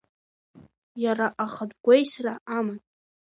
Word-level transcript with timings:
Иара 1.03 1.27
ахатә 1.43 1.75
гәеисра 1.83 2.33
аман. 2.57 2.79